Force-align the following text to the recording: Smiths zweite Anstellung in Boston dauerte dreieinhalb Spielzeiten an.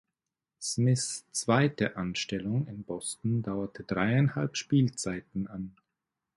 Smiths 0.59 1.31
zweite 1.31 1.95
Anstellung 1.95 2.65
in 2.65 2.83
Boston 2.83 3.43
dauerte 3.43 3.83
dreieinhalb 3.83 4.57
Spielzeiten 4.57 5.45
an. 5.45 5.75